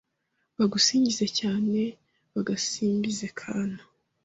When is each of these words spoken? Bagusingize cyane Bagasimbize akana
Bagusingize 0.57 1.25
cyane 1.39 1.79
Bagasimbize 2.33 3.23
akana 3.31 3.79